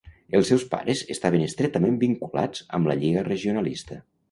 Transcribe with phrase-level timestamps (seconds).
[0.37, 4.03] Els seus pares estaven estretament vinculats amb la Lliga Regionalista.